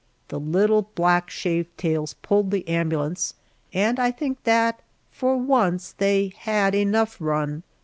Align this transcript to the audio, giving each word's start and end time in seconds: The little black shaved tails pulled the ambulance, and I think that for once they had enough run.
The 0.29 0.39
little 0.39 0.89
black 0.95 1.29
shaved 1.29 1.77
tails 1.77 2.15
pulled 2.23 2.49
the 2.49 2.67
ambulance, 2.67 3.35
and 3.71 3.99
I 3.99 4.09
think 4.09 4.45
that 4.45 4.79
for 5.11 5.37
once 5.37 5.91
they 5.95 6.33
had 6.39 6.73
enough 6.73 7.17
run. 7.19 7.61